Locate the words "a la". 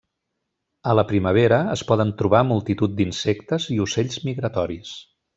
0.91-1.03